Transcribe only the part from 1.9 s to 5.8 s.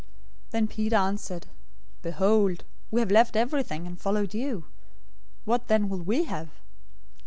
"Behold, we have left everything, and followed you. What